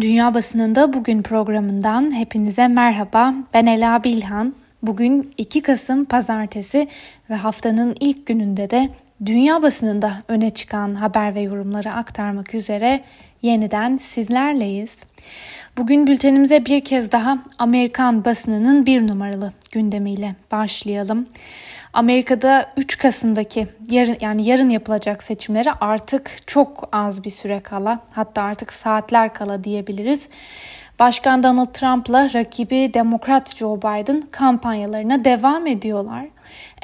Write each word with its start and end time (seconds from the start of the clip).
Dünya 0.00 0.34
Basınında 0.34 0.92
Bugün 0.92 1.22
programından 1.22 2.14
hepinize 2.14 2.68
merhaba. 2.68 3.34
Ben 3.54 3.66
Ela 3.66 4.04
Bilhan. 4.04 4.54
Bugün 4.82 5.34
2 5.38 5.62
Kasım 5.62 6.04
Pazartesi 6.04 6.88
ve 7.30 7.34
haftanın 7.34 7.96
ilk 8.00 8.26
gününde 8.26 8.70
de 8.70 8.90
dünya 9.26 9.62
basınında 9.62 10.22
öne 10.28 10.50
çıkan 10.50 10.94
haber 10.94 11.34
ve 11.34 11.40
yorumları 11.40 11.92
aktarmak 11.92 12.54
üzere 12.54 13.00
yeniden 13.42 13.96
sizlerleyiz. 13.96 14.98
Bugün 15.76 16.06
bültenimize 16.06 16.66
bir 16.66 16.84
kez 16.84 17.12
daha 17.12 17.38
Amerikan 17.58 18.24
basınının 18.24 18.86
bir 18.86 19.06
numaralı 19.06 19.52
gündemiyle 19.72 20.34
başlayalım. 20.52 21.26
Amerika'da 21.92 22.70
3 22.76 22.98
Kasım'daki 22.98 23.66
yarın 23.90 24.16
yani 24.20 24.48
yarın 24.48 24.70
yapılacak 24.70 25.22
seçimlere 25.22 25.72
artık 25.80 26.38
çok 26.46 26.88
az 26.92 27.24
bir 27.24 27.30
süre 27.30 27.60
kala 27.60 27.98
hatta 28.10 28.42
artık 28.42 28.72
saatler 28.72 29.34
kala 29.34 29.64
diyebiliriz. 29.64 30.28
Başkan 30.98 31.42
Donald 31.42 31.72
Trump'la 31.72 32.34
rakibi 32.34 32.94
Demokrat 32.94 33.56
Joe 33.56 33.78
Biden 33.78 34.22
kampanyalarına 34.30 35.24
devam 35.24 35.66
ediyorlar. 35.66 36.26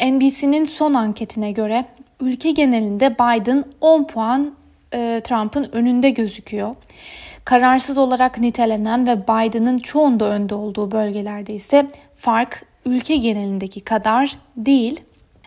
NBC'nin 0.02 0.64
son 0.64 0.94
anketine 0.94 1.52
göre 1.52 1.84
ülke 2.20 2.50
genelinde 2.50 3.14
Biden 3.14 3.64
10 3.80 4.04
puan 4.04 4.54
e, 4.94 5.20
Trump'ın 5.24 5.68
önünde 5.72 6.10
gözüküyor. 6.10 6.74
Kararsız 7.44 7.98
olarak 7.98 8.38
nitelenen 8.38 9.06
ve 9.06 9.22
Biden'ın 9.22 9.78
çoğunda 9.78 10.24
önde 10.24 10.54
olduğu 10.54 10.90
bölgelerde 10.90 11.54
ise 11.54 11.86
fark 12.16 12.64
ülke 12.86 13.16
genelindeki 13.16 13.80
kadar 13.80 14.38
değil. 14.56 15.00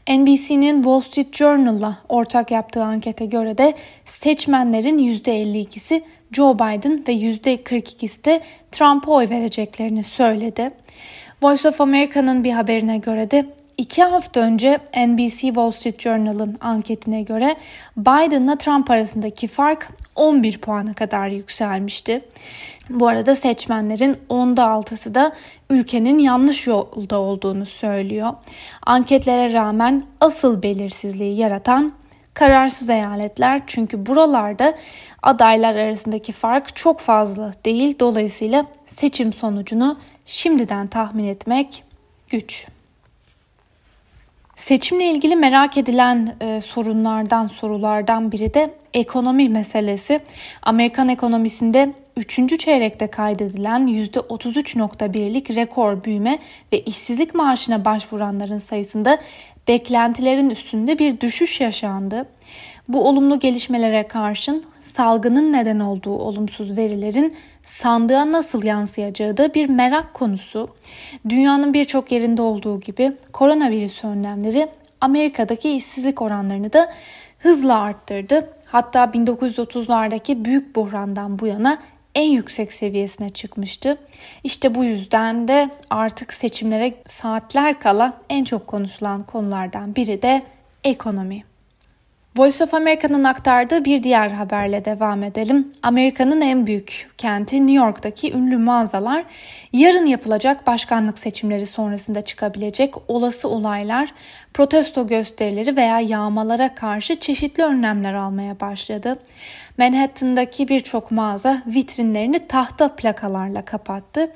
NBC'nin 0.09 0.75
Wall 0.75 1.01
Street 1.01 1.35
Journal'la 1.35 1.97
ortak 2.09 2.51
yaptığı 2.51 2.83
ankete 2.83 3.25
göre 3.25 3.57
de 3.57 3.73
seçmenlerin 4.05 4.97
%52'si 4.97 6.01
Joe 6.31 6.55
Biden 6.55 7.03
ve 7.07 7.13
%42'si 7.13 8.25
de 8.25 8.41
Trump'a 8.71 9.11
oy 9.11 9.29
vereceklerini 9.29 10.03
söyledi. 10.03 10.71
Voice 11.41 11.69
of 11.69 11.81
America'nın 11.81 12.43
bir 12.43 12.51
haberine 12.51 12.97
göre 12.97 13.31
de 13.31 13.45
İki 13.77 14.03
hafta 14.03 14.39
önce 14.39 14.79
NBC 15.07 15.39
Wall 15.39 15.71
Street 15.71 16.01
Journal'ın 16.01 16.57
anketine 16.61 17.21
göre 17.21 17.55
Biden'la 17.97 18.55
Trump 18.55 18.91
arasındaki 18.91 19.47
fark 19.47 19.89
11 20.15 20.57
puana 20.57 20.93
kadar 20.93 21.27
yükselmişti. 21.27 22.21
Bu 22.89 23.07
arada 23.07 23.35
seçmenlerin 23.35 24.17
onda 24.29 24.69
altısı 24.69 25.15
da 25.15 25.35
ülkenin 25.69 26.19
yanlış 26.19 26.67
yolda 26.67 27.19
olduğunu 27.19 27.65
söylüyor. 27.65 28.33
Anketlere 28.85 29.53
rağmen 29.53 30.03
asıl 30.21 30.63
belirsizliği 30.63 31.37
yaratan 31.37 31.93
kararsız 32.33 32.89
eyaletler 32.89 33.61
çünkü 33.67 34.05
buralarda 34.05 34.77
adaylar 35.23 35.75
arasındaki 35.75 36.31
fark 36.31 36.75
çok 36.75 36.99
fazla 36.99 37.51
değil. 37.65 37.99
Dolayısıyla 37.99 38.65
seçim 38.87 39.33
sonucunu 39.33 39.99
şimdiden 40.25 40.87
tahmin 40.87 41.25
etmek 41.25 41.83
güç. 42.29 42.67
Seçimle 44.61 45.11
ilgili 45.11 45.35
merak 45.35 45.77
edilen 45.77 46.35
e, 46.41 46.61
sorunlardan, 46.61 47.47
sorulardan 47.47 48.31
biri 48.31 48.53
de 48.53 48.73
ekonomi 48.93 49.49
meselesi. 49.49 50.19
Amerikan 50.61 51.09
ekonomisinde 51.09 51.93
3. 52.17 52.59
çeyrekte 52.59 53.07
kaydedilen 53.07 53.87
%33.1'lik 53.87 55.49
rekor 55.49 56.03
büyüme 56.03 56.39
ve 56.73 56.79
işsizlik 56.79 57.35
maaşına 57.35 57.85
başvuranların 57.85 58.57
sayısında 58.57 59.19
beklentilerin 59.67 60.49
üstünde 60.49 60.99
bir 60.99 61.21
düşüş 61.21 61.61
yaşandı. 61.61 62.25
Bu 62.93 63.07
olumlu 63.07 63.39
gelişmelere 63.39 64.07
karşın 64.07 64.63
salgının 64.81 65.53
neden 65.53 65.79
olduğu 65.79 66.17
olumsuz 66.17 66.77
verilerin 66.77 67.35
sandığa 67.65 68.31
nasıl 68.31 68.63
yansıyacağı 68.63 69.37
da 69.37 69.53
bir 69.53 69.69
merak 69.69 70.13
konusu. 70.13 70.69
Dünyanın 71.29 71.73
birçok 71.73 72.11
yerinde 72.11 72.41
olduğu 72.41 72.79
gibi 72.79 73.11
koronavirüs 73.33 74.03
önlemleri 74.03 74.67
Amerika'daki 75.01 75.71
işsizlik 75.75 76.21
oranlarını 76.21 76.73
da 76.73 76.91
hızla 77.39 77.79
arttırdı. 77.79 78.49
Hatta 78.65 79.03
1930'lardaki 79.03 80.45
büyük 80.45 80.75
buhrandan 80.75 81.39
bu 81.39 81.47
yana 81.47 81.79
en 82.15 82.29
yüksek 82.29 82.73
seviyesine 82.73 83.29
çıkmıştı. 83.29 83.97
İşte 84.43 84.75
bu 84.75 84.83
yüzden 84.83 85.47
de 85.47 85.69
artık 85.89 86.33
seçimlere 86.33 86.93
saatler 87.07 87.79
kala 87.79 88.13
en 88.29 88.43
çok 88.43 88.67
konuşulan 88.67 89.23
konulardan 89.23 89.95
biri 89.95 90.21
de 90.21 90.43
ekonomi. 90.83 91.50
Voice 92.37 92.63
of 92.63 92.73
America'nın 92.73 93.23
aktardığı 93.23 93.85
bir 93.85 94.03
diğer 94.03 94.29
haberle 94.29 94.85
devam 94.85 95.23
edelim. 95.23 95.73
Amerika'nın 95.83 96.41
en 96.41 96.67
büyük 96.67 97.09
kenti 97.17 97.67
New 97.67 97.85
York'taki 97.85 98.33
ünlü 98.33 98.57
mağazalar 98.57 99.23
yarın 99.73 100.05
yapılacak 100.05 100.67
başkanlık 100.67 101.19
seçimleri 101.19 101.65
sonrasında 101.65 102.21
çıkabilecek 102.21 102.93
olası 103.07 103.49
olaylar, 103.49 104.13
protesto 104.53 105.07
gösterileri 105.07 105.75
veya 105.75 105.99
yağmalara 105.99 106.75
karşı 106.75 107.19
çeşitli 107.19 107.63
önlemler 107.63 108.13
almaya 108.13 108.59
başladı. 108.59 109.19
Manhattan'daki 109.77 110.67
birçok 110.67 111.11
mağaza 111.11 111.61
vitrinlerini 111.67 112.47
tahta 112.47 112.95
plakalarla 112.95 113.65
kapattı 113.65 114.31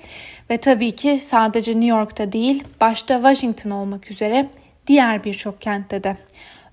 ve 0.49 0.57
tabii 0.57 0.91
ki 0.91 1.19
sadece 1.19 1.71
New 1.71 1.87
York'ta 1.87 2.31
değil, 2.31 2.63
başta 2.81 3.15
Washington 3.15 3.71
olmak 3.71 4.11
üzere 4.11 4.49
diğer 4.87 5.23
birçok 5.23 5.61
kentte 5.61 6.03
de 6.03 6.17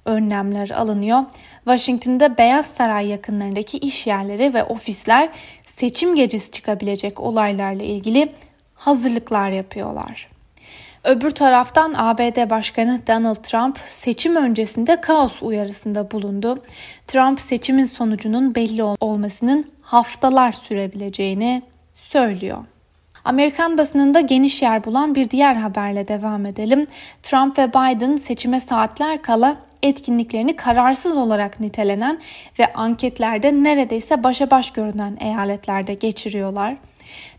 önlemler 0.04 0.70
alınıyor. 0.70 1.22
Washington'da 1.64 2.38
Beyaz 2.38 2.66
Saray 2.66 3.06
yakınlarındaki 3.06 3.78
iş 3.78 4.06
yerleri 4.06 4.54
ve 4.54 4.64
ofisler 4.64 5.28
seçim 5.66 6.14
gecesi 6.14 6.50
çıkabilecek 6.50 7.20
olaylarla 7.20 7.82
ilgili 7.82 8.32
hazırlıklar 8.74 9.50
yapıyorlar. 9.50 10.28
Öbür 11.04 11.30
taraftan 11.30 11.94
ABD 11.96 12.50
Başkanı 12.50 13.00
Donald 13.06 13.34
Trump 13.42 13.78
seçim 13.86 14.36
öncesinde 14.36 15.00
kaos 15.00 15.42
uyarısında 15.42 16.10
bulundu. 16.10 16.62
Trump 17.06 17.40
seçimin 17.40 17.84
sonucunun 17.84 18.54
belli 18.54 18.82
olmasının 18.82 19.72
haftalar 19.82 20.52
sürebileceğini 20.52 21.62
söylüyor. 21.94 22.64
Amerikan 23.24 23.78
basınında 23.78 24.20
geniş 24.20 24.62
yer 24.62 24.84
bulan 24.84 25.14
bir 25.14 25.30
diğer 25.30 25.54
haberle 25.54 26.08
devam 26.08 26.46
edelim. 26.46 26.86
Trump 27.22 27.58
ve 27.58 27.68
Biden 27.68 28.16
seçime 28.16 28.60
saatler 28.60 29.22
kala 29.22 29.56
etkinliklerini 29.82 30.56
kararsız 30.56 31.16
olarak 31.16 31.60
nitelenen 31.60 32.20
ve 32.58 32.72
anketlerde 32.72 33.52
neredeyse 33.52 34.24
başa 34.24 34.50
baş 34.50 34.70
görünen 34.70 35.16
eyaletlerde 35.20 35.94
geçiriyorlar. 35.94 36.76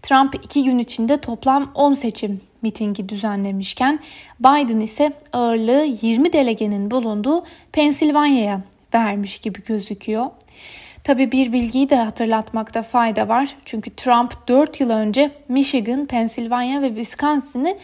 Trump 0.01 0.35
iki 0.35 0.63
gün 0.63 0.77
içinde 0.77 1.17
toplam 1.17 1.71
10 1.75 1.93
seçim 1.93 2.41
mitingi 2.61 3.09
düzenlemişken 3.09 3.99
Biden 4.39 4.79
ise 4.79 5.13
ağırlığı 5.33 5.85
20 6.01 6.33
delegenin 6.33 6.91
bulunduğu 6.91 7.43
Pensilvanya'ya 7.71 8.61
vermiş 8.93 9.39
gibi 9.39 9.63
gözüküyor. 9.63 10.25
Tabi 11.03 11.31
bir 11.31 11.51
bilgiyi 11.51 11.89
de 11.89 11.95
hatırlatmakta 11.95 12.83
fayda 12.83 13.27
var. 13.27 13.55
Çünkü 13.65 13.95
Trump 13.95 14.47
4 14.47 14.79
yıl 14.79 14.89
önce 14.89 15.31
Michigan, 15.49 16.05
Pensilvanya 16.05 16.81
ve 16.81 16.87
Wisconsin'i 16.87 17.77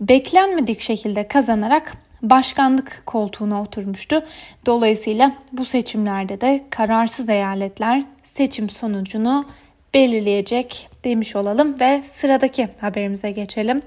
beklenmedik 0.00 0.80
şekilde 0.80 1.28
kazanarak 1.28 1.92
başkanlık 2.22 3.02
koltuğuna 3.06 3.62
oturmuştu. 3.62 4.22
Dolayısıyla 4.66 5.32
bu 5.52 5.64
seçimlerde 5.64 6.40
de 6.40 6.64
kararsız 6.70 7.28
eyaletler 7.28 8.04
seçim 8.24 8.70
sonucunu 8.70 9.44
belirleyecek 9.94 10.88
demiş 11.04 11.36
olalım 11.36 11.80
ve 11.80 12.02
sıradaki 12.14 12.68
haberimize 12.80 13.30
geçelim. 13.30 13.82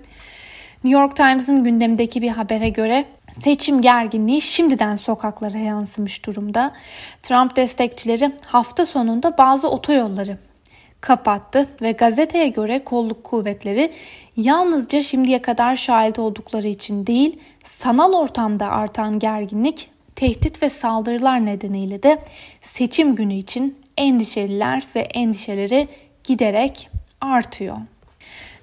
New 0.83 1.01
York 1.01 1.15
Times'ın 1.15 1.63
gündemdeki 1.63 2.21
bir 2.21 2.29
habere 2.29 2.69
göre 2.69 3.05
seçim 3.43 3.81
gerginliği 3.81 4.41
şimdiden 4.41 4.95
sokaklara 4.95 5.57
yansımış 5.57 6.25
durumda. 6.25 6.73
Trump 7.23 7.55
destekçileri 7.55 8.31
hafta 8.45 8.85
sonunda 8.85 9.37
bazı 9.37 9.69
otoyolları 9.69 10.37
kapattı 11.03 11.67
ve 11.81 11.91
gazeteye 11.91 12.47
göre 12.47 12.83
kolluk 12.83 13.23
kuvvetleri 13.23 13.91
yalnızca 14.37 15.01
şimdiye 15.01 15.41
kadar 15.41 15.75
şahit 15.75 16.19
oldukları 16.19 16.67
için 16.67 17.07
değil, 17.07 17.39
sanal 17.65 18.13
ortamda 18.13 18.69
artan 18.69 19.19
gerginlik, 19.19 19.89
tehdit 20.15 20.61
ve 20.63 20.69
saldırılar 20.69 21.45
nedeniyle 21.45 22.03
de 22.03 22.19
seçim 22.61 23.15
günü 23.15 23.33
için 23.33 23.77
endişeliler 23.97 24.83
ve 24.95 24.99
endişeleri 24.99 25.87
giderek 26.23 26.89
artıyor. 27.21 27.77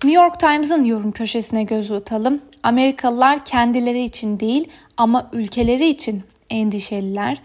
New 0.04 0.22
York 0.22 0.40
Times'ın 0.40 0.84
yorum 0.84 1.12
köşesine 1.12 1.62
göz 1.62 1.92
atalım. 1.92 2.40
Amerikalılar 2.62 3.44
kendileri 3.44 4.04
için 4.04 4.40
değil 4.40 4.68
ama 4.96 5.30
ülkeleri 5.32 5.88
için 5.88 6.22
endişeliler. 6.50 7.38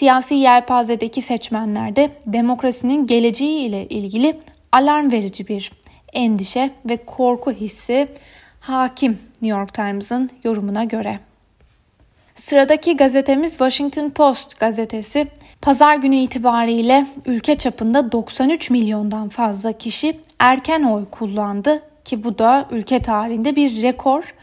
Siyasi 0.00 0.34
yelpazedeki 0.34 1.22
seçmenler 1.22 1.96
de 1.96 2.10
demokrasinin 2.26 3.06
geleceği 3.06 3.66
ile 3.66 3.86
ilgili 3.86 4.40
alarm 4.72 5.10
verici 5.12 5.48
bir 5.48 5.72
endişe 6.12 6.70
ve 6.88 6.96
korku 6.96 7.52
hissi 7.52 8.08
hakim 8.60 9.18
New 9.42 9.58
York 9.58 9.74
Times'ın 9.74 10.30
yorumuna 10.44 10.84
göre. 10.84 11.18
Sıradaki 12.34 12.96
gazetemiz 12.96 13.50
Washington 13.50 14.10
Post 14.10 14.60
gazetesi. 14.60 15.26
Pazar 15.62 15.96
günü 15.96 16.16
itibariyle 16.16 17.06
ülke 17.26 17.54
çapında 17.54 18.12
93 18.12 18.70
milyondan 18.70 19.28
fazla 19.28 19.72
kişi 19.72 20.20
erken 20.38 20.82
oy 20.82 21.04
kullandı 21.10 21.82
ki 22.04 22.24
bu 22.24 22.38
da 22.38 22.68
ülke 22.70 23.02
tarihinde 23.02 23.56
bir 23.56 23.82
rekor. 23.82 24.34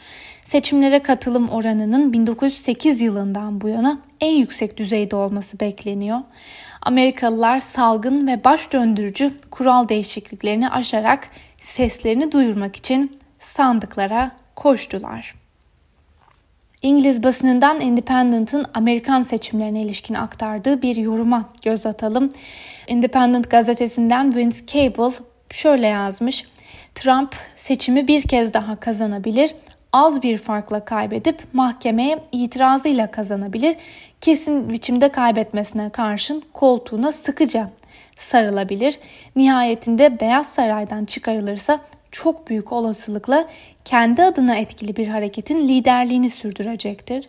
Seçimlere 0.47 0.99
katılım 0.99 1.49
oranının 1.49 2.13
1908 2.13 3.01
yılından 3.01 3.61
bu 3.61 3.69
yana 3.69 3.99
en 4.21 4.31
yüksek 4.31 4.77
düzeyde 4.77 5.15
olması 5.15 5.59
bekleniyor. 5.59 6.19
Amerikalılar 6.81 7.59
salgın 7.59 8.27
ve 8.27 8.43
baş 8.43 8.73
döndürücü 8.73 9.31
kural 9.51 9.89
değişikliklerini 9.89 10.69
aşarak 10.69 11.29
seslerini 11.59 12.31
duyurmak 12.31 12.75
için 12.75 13.11
sandıklara 13.39 14.31
koştular. 14.55 15.35
İngiliz 16.81 17.23
basınından 17.23 17.81
Independent'ın 17.81 18.65
Amerikan 18.73 19.21
seçimlerine 19.21 19.81
ilişkin 19.81 20.13
aktardığı 20.13 20.81
bir 20.81 20.95
yoruma 20.95 21.49
göz 21.63 21.85
atalım. 21.85 22.33
Independent 22.87 23.49
gazetesinden 23.49 24.35
Vince 24.35 24.65
Cable 24.67 25.15
şöyle 25.49 25.87
yazmış. 25.87 26.45
Trump 26.95 27.35
seçimi 27.55 28.07
bir 28.07 28.21
kez 28.21 28.53
daha 28.53 28.75
kazanabilir 28.75 29.53
az 29.93 30.23
bir 30.23 30.37
farkla 30.37 30.85
kaybedip 30.85 31.43
mahkemeye 31.53 32.19
itirazıyla 32.31 33.11
kazanabilir. 33.11 33.75
Kesin 34.21 34.69
biçimde 34.69 35.09
kaybetmesine 35.09 35.89
karşın 35.89 36.43
koltuğuna 36.53 37.11
sıkıca 37.11 37.69
sarılabilir. 38.19 38.99
Nihayetinde 39.35 40.19
Beyaz 40.19 40.49
Saray'dan 40.49 41.05
çıkarılırsa 41.05 41.79
çok 42.11 42.47
büyük 42.47 42.71
olasılıkla 42.71 43.47
kendi 43.85 44.23
adına 44.23 44.55
etkili 44.55 44.95
bir 44.95 45.07
hareketin 45.07 45.67
liderliğini 45.67 46.29
sürdürecektir. 46.29 47.27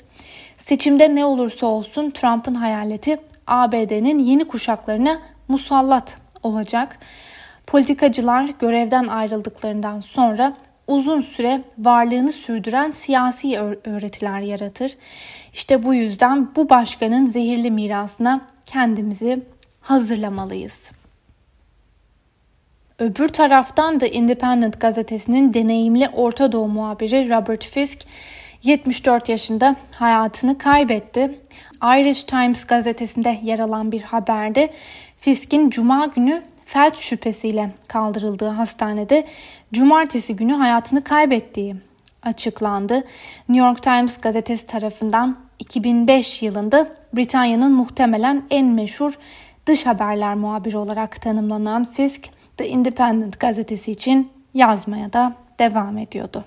Seçimde 0.58 1.14
ne 1.14 1.24
olursa 1.24 1.66
olsun 1.66 2.10
Trump'ın 2.10 2.54
hayaleti 2.54 3.18
ABD'nin 3.46 4.18
yeni 4.18 4.48
kuşaklarına 4.48 5.20
musallat 5.48 6.18
olacak. 6.42 6.98
Politikacılar 7.66 8.48
görevden 8.58 9.06
ayrıldıklarından 9.06 10.00
sonra 10.00 10.56
uzun 10.88 11.20
süre 11.20 11.62
varlığını 11.78 12.32
sürdüren 12.32 12.90
siyasi 12.90 13.58
öğretiler 13.84 14.40
yaratır. 14.40 14.96
İşte 15.52 15.82
bu 15.82 15.94
yüzden 15.94 16.56
bu 16.56 16.68
başkanın 16.68 17.26
zehirli 17.26 17.70
mirasına 17.70 18.46
kendimizi 18.66 19.42
hazırlamalıyız. 19.80 20.90
Öbür 22.98 23.28
taraftan 23.28 24.00
da 24.00 24.06
Independent 24.06 24.80
gazetesinin 24.80 25.54
deneyimli 25.54 26.08
Orta 26.08 26.52
Doğu 26.52 26.68
muhabiri 26.68 27.30
Robert 27.30 27.64
Fisk 27.64 27.98
74 28.62 29.28
yaşında 29.28 29.76
hayatını 29.94 30.58
kaybetti. 30.58 31.38
Irish 31.82 32.24
Times 32.24 32.64
gazetesinde 32.64 33.40
yer 33.42 33.58
alan 33.58 33.92
bir 33.92 34.02
haberde 34.02 34.72
Fisk'in 35.18 35.70
cuma 35.70 36.06
günü 36.06 36.42
felç 36.68 36.96
şüphesiyle 36.96 37.70
kaldırıldığı 37.88 38.48
hastanede 38.48 39.26
cumartesi 39.72 40.36
günü 40.36 40.52
hayatını 40.52 41.04
kaybettiği 41.04 41.76
açıklandı. 42.22 42.94
New 43.48 43.66
York 43.66 43.82
Times 43.82 44.20
gazetesi 44.20 44.66
tarafından 44.66 45.38
2005 45.58 46.42
yılında 46.42 46.88
Britanya'nın 47.16 47.72
muhtemelen 47.72 48.42
en 48.50 48.66
meşhur 48.66 49.14
dış 49.66 49.86
haberler 49.86 50.34
muhabiri 50.34 50.76
olarak 50.76 51.22
tanımlanan 51.22 51.84
Fisk, 51.84 52.28
The 52.56 52.68
Independent 52.68 53.40
gazetesi 53.40 53.92
için 53.92 54.32
yazmaya 54.54 55.12
da 55.12 55.34
devam 55.58 55.98
ediyordu. 55.98 56.44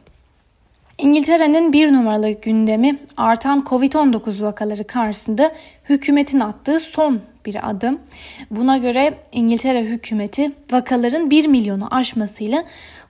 İngiltere'nin 1.02 1.74
bir 1.74 1.94
numaralı 1.94 2.32
gündemi 2.32 3.00
artan 3.18 3.60
Covid-19 3.60 4.44
vakaları 4.44 4.88
karşısında 4.88 5.52
hükümetin 5.90 6.40
attığı 6.40 6.80
son 6.80 7.22
bir 7.46 7.70
adım. 7.70 8.00
Buna 8.52 8.78
göre 8.78 9.14
İngiltere 9.32 9.84
hükümeti 9.84 10.52
vakaların 10.72 11.30
1 11.30 11.48
milyonu 11.48 11.88
aşmasıyla 11.96 12.64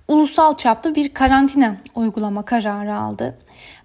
ulusal 0.08 0.58
çaplı 0.58 0.96
bir 0.96 1.14
karantina 1.14 1.76
uygulama 1.96 2.46
kararı 2.46 2.96
aldı. 2.96 3.38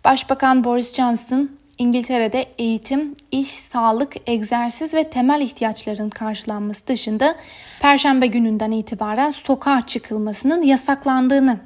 Başbakan 0.05 0.65
Boris 0.65 0.95
Johnson 0.95 1.51
İngiltere'de 1.79 2.47
eğitim, 2.59 3.15
iş, 3.31 3.51
sağlık, 3.51 4.15
egzersiz 4.27 4.95
ve 4.95 5.11
temel 5.11 5.41
ihtiyaçların 5.41 6.11
karşılanması 6.11 6.87
dışında 6.87 7.37
Perşembe 7.81 8.27
gününden 8.27 8.71
itibaren 8.71 9.31
sokağa 9.31 9.87
çıkılmasının 9.87 10.63
yasaklandığını 10.63 11.59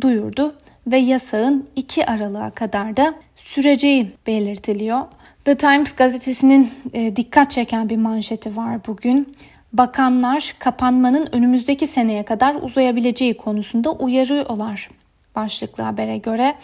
duyurdu 0.00 0.54
ve 0.86 0.96
yasağın 0.96 1.68
2 1.76 2.06
Aralık'a 2.06 2.50
kadar 2.50 2.96
da 2.96 3.14
süreceği 3.36 4.12
belirtiliyor. 4.26 5.00
The 5.44 5.54
Times 5.54 5.92
gazetesinin 5.92 6.70
e, 6.92 7.16
dikkat 7.16 7.50
çeken 7.50 7.88
bir 7.88 7.96
manşeti 7.96 8.56
var 8.56 8.86
bugün. 8.86 9.32
Bakanlar 9.72 10.54
kapanmanın 10.58 11.28
önümüzdeki 11.32 11.86
seneye 11.86 12.22
kadar 12.24 12.54
uzayabileceği 12.54 13.36
konusunda 13.36 13.92
uyarıyorlar. 13.92 14.90
Başlıklı 15.34 15.84
habere 15.84 16.18
göre 16.18 16.54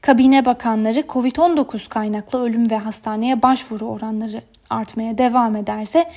kabine 0.00 0.44
bakanları 0.44 1.00
COVID-19 1.00 1.88
kaynaklı 1.88 2.42
ölüm 2.42 2.70
ve 2.70 2.78
hastaneye 2.78 3.42
başvuru 3.42 3.86
oranları 3.86 4.42
artmaya 4.70 5.18
devam 5.18 5.56
ederse 5.56 6.10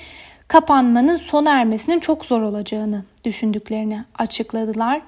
kapanmanın 0.48 1.18
sona 1.18 1.60
ermesinin 1.60 2.00
çok 2.00 2.25
zor 2.25 2.42
olacağını 2.42 3.03
düşündüklerini 3.24 4.03
açıkladılar. 4.18 5.01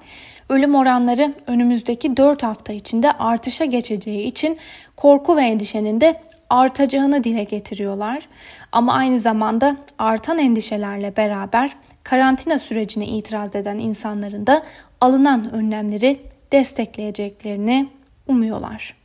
Ölüm 0.50 0.74
oranları 0.74 1.34
önümüzdeki 1.46 2.16
4 2.16 2.42
hafta 2.42 2.72
içinde 2.72 3.12
artışa 3.12 3.64
geçeceği 3.64 4.24
için 4.24 4.58
korku 4.96 5.36
ve 5.36 5.42
endişenin 5.42 6.00
de 6.00 6.20
artacağını 6.50 7.24
dile 7.24 7.44
getiriyorlar. 7.44 8.28
Ama 8.72 8.92
aynı 8.92 9.20
zamanda 9.20 9.76
artan 9.98 10.38
endişelerle 10.38 11.16
beraber 11.16 11.76
karantina 12.02 12.58
sürecine 12.58 13.06
itiraz 13.06 13.56
eden 13.56 13.78
insanların 13.78 14.46
da 14.46 14.62
alınan 15.00 15.52
önlemleri 15.52 16.20
destekleyeceklerini 16.52 17.88
umuyorlar. 18.26 18.99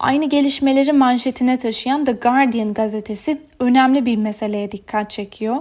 Aynı 0.00 0.28
gelişmeleri 0.28 0.92
manşetine 0.92 1.58
taşıyan 1.58 2.04
The 2.04 2.12
Guardian 2.12 2.74
gazetesi 2.74 3.42
önemli 3.60 4.06
bir 4.06 4.16
meseleye 4.16 4.72
dikkat 4.72 5.10
çekiyor. 5.10 5.56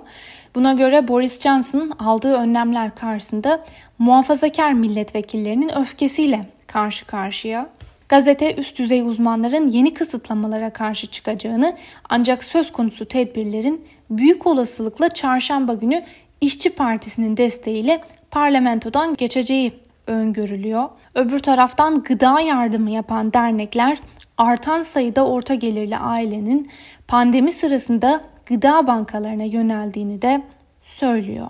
Buna 0.56 0.74
göre 0.74 1.08
Boris 1.08 1.40
Johnson'ın 1.40 1.92
aldığı 1.92 2.36
önlemler 2.36 2.96
karşısında 2.96 3.66
muhafazakar 4.00 4.74
milletvekillerinin 4.74 5.78
öfkesiyle 5.78 6.50
karşı 6.68 7.06
karşıya. 7.06 7.70
Gazete 8.10 8.56
üst 8.56 8.80
düzey 8.80 9.02
uzmanların 9.02 9.68
yeni 9.68 9.94
kısıtlamalara 9.94 10.70
karşı 10.70 11.08
çıkacağını 11.08 11.78
ancak 12.10 12.44
söz 12.44 12.72
konusu 12.72 13.06
tedbirlerin 13.06 13.86
büyük 14.10 14.48
olasılıkla 14.48 15.10
çarşamba 15.10 15.74
günü 15.74 16.04
İşçi 16.42 16.70
Partisi'nin 16.70 17.38
desteğiyle 17.38 18.02
parlamentodan 18.32 19.16
geçeceği 19.16 19.74
öngörülüyor. 20.08 20.90
Öbür 21.16 21.40
taraftan 21.40 22.04
gıda 22.04 22.40
yardımı 22.40 22.92
yapan 22.92 23.34
dernekler 23.34 23.98
artan 24.38 24.82
sayıda 24.82 25.28
orta 25.28 25.56
gelirli 25.56 25.98
ailenin 25.98 26.70
pandemi 27.08 27.52
sırasında 27.52 28.22
gıda 28.46 28.88
bankalarına 28.88 29.44
yöneldiğini 29.44 30.22
de 30.22 30.42
söylüyor. 30.82 31.48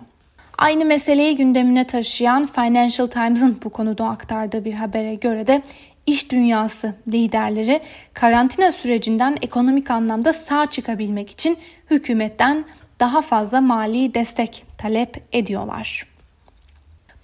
Aynı 0.57 0.85
meseleyi 0.85 1.35
gündemine 1.35 1.87
taşıyan 1.87 2.45
Financial 2.45 3.07
Times'ın 3.07 3.57
bu 3.63 3.69
konuda 3.69 4.09
aktardığı 4.09 4.65
bir 4.65 4.73
habere 4.73 5.15
göre 5.15 5.47
de 5.47 5.61
iş 6.05 6.31
dünyası 6.31 6.93
liderleri 7.07 7.81
karantina 8.13 8.71
sürecinden 8.71 9.37
ekonomik 9.41 9.91
anlamda 9.91 10.33
sağ 10.33 10.67
çıkabilmek 10.67 11.29
için 11.29 11.57
hükümetten 11.91 12.65
daha 12.99 13.21
fazla 13.21 13.61
mali 13.61 14.13
destek 14.13 14.63
talep 14.77 15.23
ediyorlar. 15.31 16.14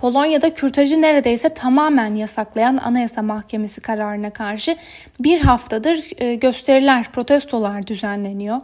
Polonya'da 0.02 0.54
kürtajı 0.54 1.02
neredeyse 1.02 1.50
tamamen 1.50 2.16
yasaklayan 2.16 2.78
Anayasa 2.78 3.22
Mahkemesi 3.22 3.82
kararına 3.82 4.30
karşı 4.30 4.76
bir 5.20 5.40
haftadır 5.40 6.10
e, 6.18 6.36
gösteriler, 6.36 7.12
protestolar 7.12 7.88
düzenleniyor. 7.88 8.58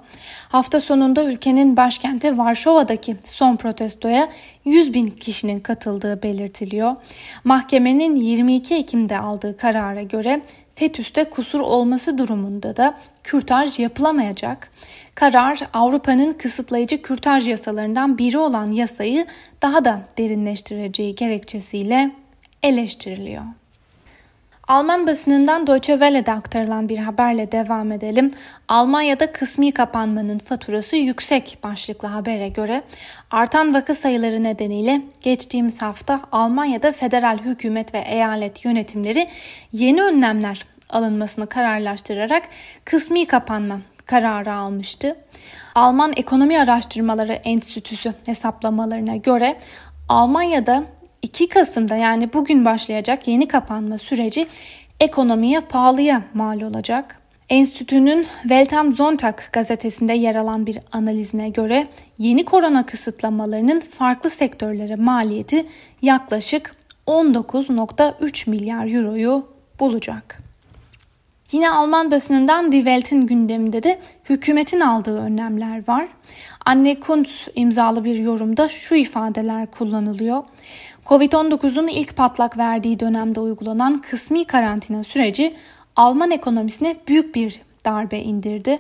Hafta 0.50 0.80
sonunda 0.80 1.24
ülkenin 1.24 1.78
başkenti 1.78 2.38
Varşova'daki 2.38 3.16
son 3.26 3.56
protestoya 3.56 4.30
100 4.66 4.94
bin 4.94 5.08
kişinin 5.08 5.60
katıldığı 5.60 6.24
belirtiliyor. 6.24 6.96
Mahkemenin 7.44 8.16
22 8.16 8.76
Ekim'de 8.76 9.20
aldığı 9.20 9.58
karara 9.58 10.02
göre 10.02 10.42
fetüste 10.76 11.24
kusur 11.24 11.60
olması 11.60 12.18
durumunda 12.18 12.78
da 12.78 12.98
kürtaj 13.28 13.80
yapılamayacak. 13.80 14.72
Karar 15.16 15.60
Avrupa'nın 15.74 16.34
kısıtlayıcı 16.34 17.02
kürtaj 17.02 17.48
yasalarından 17.48 18.18
biri 18.18 18.38
olan 18.38 18.72
yasayı 18.72 19.26
daha 19.62 19.86
da 19.86 20.02
derinleştireceği 20.18 21.16
gerekçesiyle 21.16 22.12
eleştiriliyor. 22.64 23.44
Alman 24.68 25.08
basınından 25.08 25.68
Deutsche 25.68 25.94
Welle'de 25.94 26.32
aktarılan 26.32 26.90
bir 26.90 26.98
haberle 26.98 27.52
devam 27.52 27.92
edelim. 27.92 28.32
Almanya'da 28.68 29.32
kısmi 29.32 29.72
kapanmanın 29.72 30.40
faturası 30.40 30.96
yüksek 30.96 31.58
başlıklı 31.64 32.08
habere 32.08 32.48
göre 32.50 32.84
artan 33.32 33.74
vaka 33.74 33.96
sayıları 33.96 34.44
nedeniyle 34.44 35.02
geçtiğimiz 35.22 35.82
hafta 35.82 36.22
Almanya'da 36.32 36.92
federal 36.92 37.38
hükümet 37.38 37.94
ve 37.94 38.00
eyalet 38.00 38.66
yönetimleri 38.66 39.30
yeni 39.74 40.04
önlemler 40.04 40.66
alınmasını 40.90 41.48
kararlaştırarak 41.48 42.44
kısmi 42.86 43.26
kapanma 43.26 43.82
kararı 44.06 44.54
almıştı. 44.54 45.16
Alman 45.76 46.14
Ekonomi 46.16 46.60
Araştırmaları 46.60 47.34
Enstitüsü 47.34 48.14
hesaplamalarına 48.26 49.16
göre 49.16 49.58
Almanya'da 50.10 50.84
2 51.22 51.50
Kasım'da 51.50 51.96
yani 51.96 52.34
bugün 52.34 52.66
başlayacak 52.66 53.28
yeni 53.28 53.48
kapanma 53.48 53.98
süreci 53.98 54.48
ekonomiye 55.00 55.60
pahalıya 55.60 56.24
mal 56.34 56.62
olacak. 56.62 57.20
Enstitünün 57.50 58.28
Welt 58.42 58.74
am 58.74 58.94
Sonntag 58.94 59.36
gazetesinde 59.54 60.14
yer 60.14 60.36
alan 60.36 60.66
bir 60.68 60.80
analizine 60.92 61.50
göre 61.50 61.88
yeni 62.18 62.46
korona 62.46 62.86
kısıtlamalarının 62.86 63.80
farklı 63.80 64.30
sektörlere 64.30 64.96
maliyeti 64.96 65.66
yaklaşık 66.02 66.76
19.3 67.08 68.50
milyar 68.50 68.96
euroyu 68.96 69.48
bulacak. 69.80 70.47
Yine 71.52 71.70
Alman 71.70 72.12
basınından 72.12 72.72
Die 72.72 72.80
Welt'in 72.80 73.28
gündeminde 73.28 73.84
de 73.84 74.00
hükümetin 74.30 74.80
aldığı 74.80 75.20
önlemler 75.20 75.88
var. 75.88 76.08
Anne 76.66 77.00
Kuntz 77.00 77.48
imzalı 77.56 78.04
bir 78.04 78.18
yorumda 78.18 78.70
şu 78.70 78.96
ifadeler 78.96 79.72
kullanılıyor. 79.72 80.44
Covid-19'un 81.06 81.88
ilk 81.88 82.16
patlak 82.16 82.58
verdiği 82.58 83.00
dönemde 83.00 83.40
uygulanan 83.40 84.02
kısmi 84.02 84.46
karantina 84.46 85.04
süreci 85.04 85.56
Alman 85.96 86.32
ekonomisine 86.32 86.96
büyük 87.08 87.36
bir 87.36 87.62
darbe 87.86 88.20
indirdi. 88.20 88.80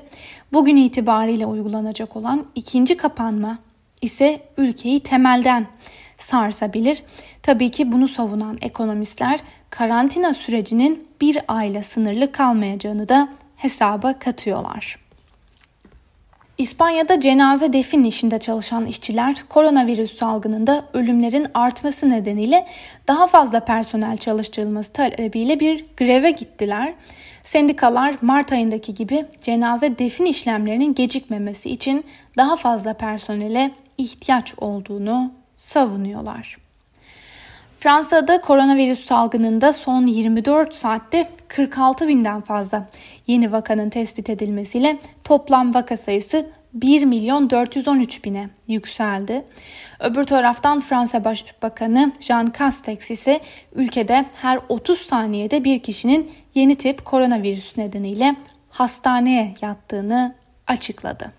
Bugün 0.53 0.75
itibariyle 0.75 1.45
uygulanacak 1.45 2.15
olan 2.15 2.45
ikinci 2.55 2.97
kapanma 2.97 3.57
ise 4.01 4.41
ülkeyi 4.57 4.99
temelden 4.99 5.67
sarsabilir. 6.17 7.03
Tabii 7.43 7.71
ki 7.71 7.91
bunu 7.91 8.07
savunan 8.07 8.57
ekonomistler 8.61 9.39
karantina 9.69 10.33
sürecinin 10.33 11.07
bir 11.21 11.39
ayla 11.47 11.83
sınırlı 11.83 12.31
kalmayacağını 12.31 13.09
da 13.09 13.29
hesaba 13.55 14.19
katıyorlar. 14.19 15.07
İspanya'da 16.57 17.19
cenaze 17.19 17.73
defin 17.73 18.03
işinde 18.03 18.39
çalışan 18.39 18.85
işçiler 18.85 19.35
koronavirüs 19.49 20.17
salgınında 20.17 20.85
ölümlerin 20.93 21.45
artması 21.53 22.09
nedeniyle 22.09 22.67
daha 23.07 23.27
fazla 23.27 23.59
personel 23.59 24.17
çalıştırılması 24.17 24.93
talebiyle 24.93 25.59
bir 25.59 25.85
greve 25.97 26.31
gittiler. 26.31 26.93
Sendikalar 27.43 28.15
Mart 28.21 28.51
ayındaki 28.51 28.93
gibi 28.93 29.25
cenaze 29.41 29.99
defin 29.99 30.25
işlemlerinin 30.25 30.95
gecikmemesi 30.95 31.69
için 31.69 32.05
daha 32.37 32.55
fazla 32.55 32.93
personele 32.93 33.71
ihtiyaç 33.97 34.53
olduğunu 34.57 35.31
savunuyorlar. 35.57 36.57
Fransa'da 37.79 38.41
koronavirüs 38.41 39.05
salgınında 39.05 39.73
son 39.73 40.05
24 40.05 40.73
saatte 40.73 41.29
46 41.47 42.07
binden 42.07 42.41
fazla 42.41 42.89
yeni 43.27 43.51
vakanın 43.51 43.89
tespit 43.89 44.29
edilmesiyle 44.29 44.99
toplam 45.23 45.73
vaka 45.73 45.97
sayısı 45.97 46.49
1 46.73 47.05
milyon 47.05 47.49
413 47.49 48.25
bine 48.25 48.49
yükseldi. 48.67 49.45
Öbür 49.99 50.23
taraftan 50.23 50.79
Fransa 50.79 51.23
Başbakanı 51.23 52.11
Jean 52.19 52.53
Castex 52.59 53.11
ise 53.11 53.39
ülkede 53.75 54.25
her 54.41 54.59
30 54.69 55.01
saniyede 55.01 55.63
bir 55.63 55.79
kişinin 55.79 56.31
yeni 56.55 56.75
tip 56.75 57.05
koronavirüs 57.05 57.77
nedeniyle 57.77 58.35
hastaneye 58.69 59.53
yattığını 59.61 60.35
açıkladı. 60.67 61.31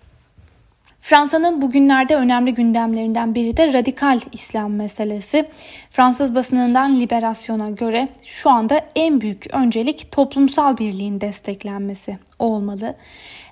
Fransa'nın 1.09 1.61
bugünlerde 1.61 2.15
önemli 2.15 2.53
gündemlerinden 2.53 3.35
biri 3.35 3.57
de 3.57 3.73
radikal 3.73 4.19
İslam 4.31 4.73
meselesi. 4.73 5.45
Fransız 5.91 6.35
basınından 6.35 6.99
Liberasyon'a 6.99 7.69
göre 7.69 8.09
şu 8.23 8.49
anda 8.49 8.85
en 8.95 9.21
büyük 9.21 9.53
öncelik 9.53 10.11
toplumsal 10.11 10.77
birliğin 10.77 11.21
desteklenmesi 11.21 12.17
olmalı. 12.39 12.95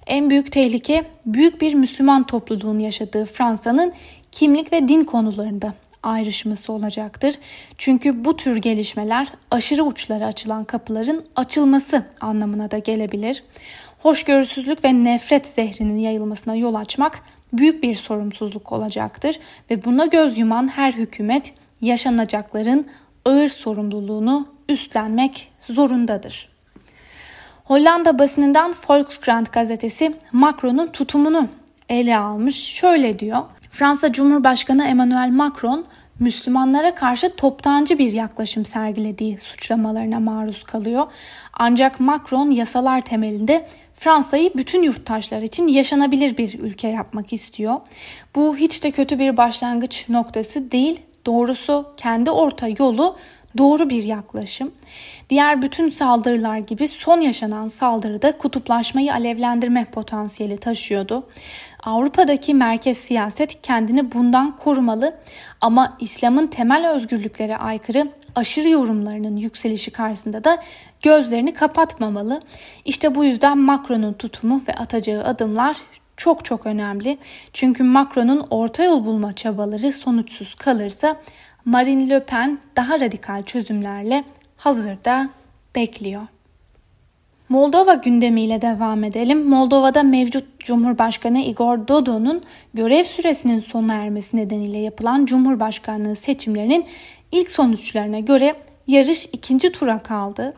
En 0.08 0.30
büyük 0.30 0.52
tehlike 0.52 1.04
büyük 1.26 1.62
bir 1.62 1.74
Müslüman 1.74 2.26
topluluğun 2.26 2.80
yaşadığı 2.80 3.26
Fransa'nın 3.26 3.94
kimlik 4.32 4.74
ve 4.74 4.88
din 4.88 5.04
konularında 5.04 5.74
ayrışması 6.04 6.74
olacaktır. 6.74 7.36
Çünkü 7.78 8.26
bu 8.26 8.38
tür 8.38 8.56
gelişmeler 8.56 9.28
aşırı 9.52 9.84
uçlara 9.84 10.26
açılan 10.26 10.64
kapıların 10.64 11.26
açılması 11.36 12.06
anlamına 12.22 12.72
da 12.72 12.78
gelebilir. 12.78 13.44
Hoşgörüsüzlük 14.00 14.84
ve 14.84 15.04
nefret 15.04 15.48
zehrinin 15.48 15.98
yayılmasına 15.98 16.56
yol 16.56 16.76
açmak 16.76 17.22
büyük 17.54 17.84
bir 17.84 17.96
sorumsuzluk 17.96 18.72
olacaktır 18.72 19.40
ve 19.72 19.86
buna 19.86 20.06
göz 20.06 20.38
yuman 20.38 20.68
her 20.68 20.92
hükümet 20.92 21.54
yaşanacakların 21.82 22.86
ağır 23.26 23.50
sorumluluğunu 23.50 24.48
üstlenmek 24.70 25.52
zorundadır. 25.70 26.50
Hollanda 27.64 28.20
basınından 28.20 28.74
Volkskrant 28.90 29.54
gazetesi 29.54 30.14
Macron'un 30.32 30.88
tutumunu 30.88 31.48
ele 31.90 32.18
almış. 32.18 32.56
Şöyle 32.56 33.20
diyor. 33.20 33.42
Fransa 33.72 34.12
Cumhurbaşkanı 34.12 34.86
Emmanuel 34.86 35.30
Macron 35.32 35.86
Müslümanlara 36.20 36.96
karşı 36.96 37.36
toptancı 37.36 38.00
bir 38.00 38.12
yaklaşım 38.12 38.66
sergilediği 38.66 39.40
suçlamalarına 39.40 40.20
maruz 40.20 40.64
kalıyor. 40.64 41.08
Ancak 41.54 42.00
Macron 42.00 42.50
yasalar 42.50 43.02
temelinde 43.02 43.68
Fransa'yı 43.98 44.52
bütün 44.56 44.84
yurttaşlar 44.84 45.42
için 45.42 45.68
yaşanabilir 45.68 46.38
bir 46.38 46.60
ülke 46.60 46.88
yapmak 46.88 47.34
istiyor. 47.34 47.76
Bu 48.36 48.58
hiç 48.58 48.84
de 48.84 48.92
kötü 48.92 49.20
bir 49.20 49.38
başlangıç 49.38 50.10
noktası 50.10 50.72
değil. 50.72 51.02
Doğrusu 51.26 51.94
kendi 51.98 52.32
orta 52.32 52.68
yolu 52.80 53.16
doğru 53.58 53.90
bir 53.90 54.04
yaklaşım. 54.04 54.72
Diğer 55.30 55.62
bütün 55.62 55.90
saldırılar 55.90 56.58
gibi 56.58 56.88
son 56.88 57.20
yaşanan 57.22 57.68
saldırıda 57.68 58.38
kutuplaşmayı 58.38 59.14
alevlendirme 59.14 59.86
potansiyeli 59.86 60.58
taşıyordu. 60.58 61.28
Avrupa'daki 61.88 62.54
merkez 62.54 62.98
siyaset 62.98 63.62
kendini 63.62 64.12
bundan 64.12 64.56
korumalı 64.56 65.18
ama 65.62 65.98
İslam'ın 66.00 66.48
temel 66.48 66.90
özgürlüklere 66.90 67.58
aykırı 67.58 68.12
aşırı 68.36 68.70
yorumlarının 68.70 69.36
yükselişi 69.36 69.92
karşısında 69.92 70.44
da 70.44 70.64
gözlerini 71.02 71.54
kapatmamalı. 71.54 72.42
İşte 72.86 73.16
bu 73.16 73.24
yüzden 73.24 73.58
Macron'un 73.58 74.14
tutumu 74.14 74.62
ve 74.68 74.74
atacağı 74.74 75.24
adımlar 75.24 75.78
çok 76.18 76.46
çok 76.46 76.66
önemli. 76.66 77.18
Çünkü 77.54 77.84
Macron'un 77.84 78.48
orta 78.50 78.84
yol 78.84 79.06
bulma 79.06 79.36
çabaları 79.36 79.92
sonuçsuz 79.92 80.56
kalırsa 80.56 81.16
Marine 81.66 82.10
Le 82.10 82.26
Pen 82.26 82.60
daha 82.76 83.00
radikal 83.00 83.44
çözümlerle 83.44 84.24
hazırda 84.58 85.30
bekliyor. 85.76 86.22
Moldova 87.50 87.94
gündemiyle 87.94 88.62
devam 88.62 89.04
edelim. 89.04 89.44
Moldova'da 89.44 90.04
mevcut 90.04 90.60
Cumhurbaşkanı 90.60 91.40
Igor 91.40 91.88
Dodon'un 91.88 92.44
görev 92.74 93.04
süresinin 93.04 93.60
sona 93.60 93.94
ermesi 93.94 94.38
nedeniyle 94.38 94.78
yapılan 94.78 95.26
Cumhurbaşkanlığı 95.26 96.16
seçimlerinin 96.16 96.86
ilk 97.32 97.52
sonuçlarına 97.52 98.20
göre 98.20 98.56
yarış 98.88 99.26
ikinci 99.26 99.72
tura 99.72 100.00
kaldı. 100.00 100.54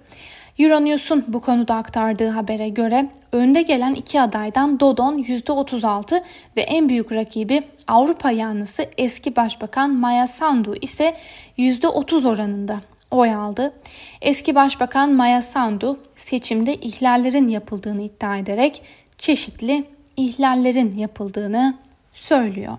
Euronews'un 0.60 1.25
bu 1.27 1.41
konuda 1.41 1.75
aktardığı 1.75 2.29
habere 2.29 2.69
göre 2.69 3.10
önde 3.31 3.62
gelen 3.62 3.93
iki 3.93 4.22
adaydan 4.22 4.79
Dodon 4.79 5.17
%36 5.17 6.24
ve 6.58 6.62
en 6.62 6.89
büyük 6.89 7.12
rakibi 7.12 7.62
Avrupa 7.88 8.31
yanlısı 8.31 8.86
eski 8.98 9.36
başbakan 9.36 9.93
Maya 9.93 10.27
Sandu 10.27 10.75
ise 10.81 11.15
%30 11.58 12.27
oranında 12.27 12.81
oy 13.11 13.33
aldı. 13.33 13.73
Eski 14.21 14.55
başbakan 14.55 15.13
Maya 15.13 15.41
Sandu 15.41 15.99
seçimde 16.15 16.75
ihlallerin 16.75 17.47
yapıldığını 17.47 18.01
iddia 18.01 18.37
ederek 18.37 18.81
çeşitli 19.17 19.83
ihlallerin 20.17 20.95
yapıldığını 20.95 21.77
söylüyor. 22.13 22.77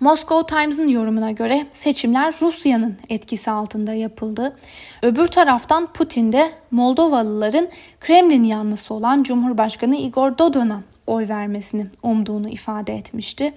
Moscow 0.00 0.56
Times'ın 0.56 0.88
yorumuna 0.88 1.30
göre 1.30 1.66
seçimler 1.72 2.34
Rusya'nın 2.40 2.96
etkisi 3.08 3.50
altında 3.50 3.92
yapıldı. 3.92 4.56
Öbür 5.02 5.26
taraftan 5.26 5.86
Putin 5.92 6.32
de 6.32 6.52
Moldovalıların 6.70 7.68
Kremlin 8.00 8.44
yanlısı 8.44 8.94
olan 8.94 9.22
Cumhurbaşkanı 9.22 9.96
Igor 9.96 10.38
Dodon'a 10.38 10.82
oy 11.06 11.28
vermesini 11.28 11.86
umduğunu 12.02 12.48
ifade 12.48 12.94
etmişti. 12.94 13.52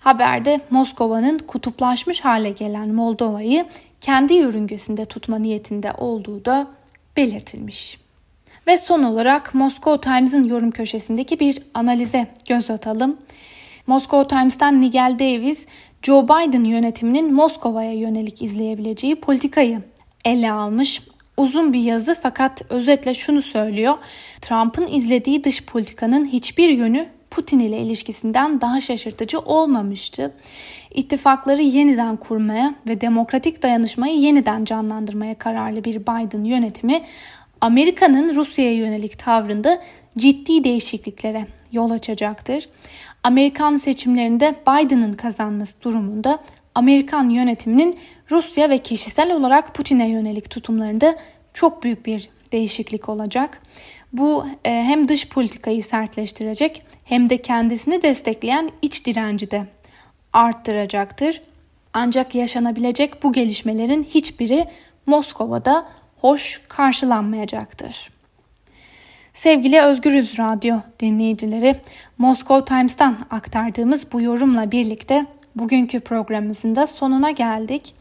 Haberde 0.00 0.60
Moskova'nın 0.70 1.38
kutuplaşmış 1.38 2.20
hale 2.20 2.50
gelen 2.50 2.88
Moldova'yı 2.88 3.66
kendi 4.00 4.34
yörüngesinde 4.34 5.04
tutma 5.04 5.38
niyetinde 5.38 5.92
olduğu 5.92 6.44
da 6.44 6.66
belirtilmiş. 7.16 7.98
Ve 8.66 8.76
son 8.76 9.02
olarak 9.02 9.54
Moscow 9.54 10.10
Times'ın 10.10 10.44
yorum 10.44 10.70
köşesindeki 10.70 11.40
bir 11.40 11.58
analize 11.74 12.26
göz 12.48 12.70
atalım. 12.70 13.16
Moscow 13.86 14.36
Times'tan 14.36 14.80
Nigel 14.80 15.16
Davis, 15.18 15.66
Joe 16.02 16.24
Biden 16.24 16.64
yönetiminin 16.64 17.34
Moskova'ya 17.34 17.92
yönelik 17.92 18.42
izleyebileceği 18.42 19.16
politikayı 19.16 19.82
ele 20.24 20.52
almış. 20.52 21.02
Uzun 21.36 21.72
bir 21.72 21.80
yazı 21.80 22.16
fakat 22.22 22.62
özetle 22.70 23.14
şunu 23.14 23.42
söylüyor. 23.42 23.98
Trump'ın 24.40 24.86
izlediği 24.86 25.44
dış 25.44 25.64
politikanın 25.64 26.24
hiçbir 26.24 26.68
yönü 26.68 27.08
Putin 27.30 27.58
ile 27.58 27.78
ilişkisinden 27.78 28.60
daha 28.60 28.80
şaşırtıcı 28.80 29.38
olmamıştı. 29.38 30.32
İttifakları 30.94 31.62
yeniden 31.62 32.16
kurmaya 32.16 32.74
ve 32.88 33.00
demokratik 33.00 33.62
dayanışmayı 33.62 34.20
yeniden 34.20 34.64
canlandırmaya 34.64 35.34
kararlı 35.34 35.84
bir 35.84 36.00
Biden 36.00 36.44
yönetimi 36.44 37.02
Amerika'nın 37.60 38.34
Rusya'ya 38.34 38.74
yönelik 38.74 39.18
tavrında 39.18 39.82
ciddi 40.18 40.64
değişikliklere 40.64 41.46
yol 41.72 41.90
açacaktır. 41.90 42.68
Amerikan 43.24 43.76
seçimlerinde 43.76 44.54
Biden'ın 44.68 45.12
kazanması 45.12 45.82
durumunda 45.82 46.38
Amerikan 46.74 47.28
yönetiminin 47.28 47.98
Rusya 48.30 48.70
ve 48.70 48.78
kişisel 48.78 49.32
olarak 49.32 49.74
Putin'e 49.74 50.08
yönelik 50.08 50.50
tutumlarında 50.50 51.16
çok 51.54 51.82
büyük 51.82 52.06
bir 52.06 52.28
değişiklik 52.52 53.08
olacak. 53.08 53.62
Bu 54.12 54.46
e, 54.64 54.70
hem 54.70 55.08
dış 55.08 55.28
politikayı 55.28 55.84
sertleştirecek 55.84 56.82
hem 57.04 57.30
de 57.30 57.42
kendisini 57.42 58.02
destekleyen 58.02 58.70
iç 58.82 59.06
direnci 59.06 59.50
de 59.50 59.66
arttıracaktır. 60.32 61.42
Ancak 61.92 62.34
yaşanabilecek 62.34 63.22
bu 63.22 63.32
gelişmelerin 63.32 64.04
hiçbiri 64.04 64.66
Moskova'da 65.06 65.86
hoş 66.20 66.60
karşılanmayacaktır. 66.68 68.10
Sevgili 69.34 69.80
Özgürüz 69.82 70.38
Radyo 70.38 70.76
dinleyicileri, 71.00 71.76
Moscow 72.18 72.64
Times'tan 72.64 73.18
aktardığımız 73.30 74.12
bu 74.12 74.20
yorumla 74.20 74.72
birlikte 74.72 75.26
bugünkü 75.56 76.00
programımızın 76.00 76.76
da 76.76 76.86
sonuna 76.86 77.30
geldik. 77.30 77.94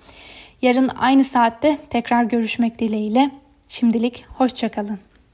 Yarın 0.61 0.87
aynı 0.87 1.23
saatte 1.23 1.77
tekrar 1.89 2.23
görüşmek 2.23 2.79
dileğiyle. 2.79 3.31
Şimdilik 3.67 4.25
hoşçakalın. 4.37 5.08